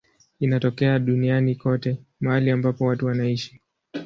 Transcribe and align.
Inatokea 0.39 0.99
duniani 0.99 1.55
kote 1.55 1.97
mahali 2.19 2.51
ambapo 2.51 2.85
watu 2.85 3.05
wanaishi. 3.05 3.61